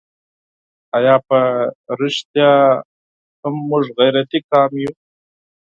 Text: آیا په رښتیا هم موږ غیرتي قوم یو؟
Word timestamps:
آیا 0.97 1.15
په 1.27 1.39
رښتیا 1.99 2.51
هم 3.41 3.55
موږ 3.69 3.83
غیرتي 3.97 4.39
قوم 4.49 4.73
یو؟ 4.83 4.91